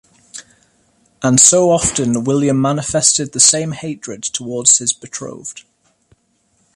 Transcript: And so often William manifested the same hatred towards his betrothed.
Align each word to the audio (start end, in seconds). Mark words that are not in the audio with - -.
And 1.21 1.39
so 1.39 1.69
often 1.69 2.23
William 2.23 2.59
manifested 2.59 3.33
the 3.33 3.39
same 3.39 3.71
hatred 3.71 4.23
towards 4.23 4.79
his 4.79 4.93
betrothed. 4.93 5.61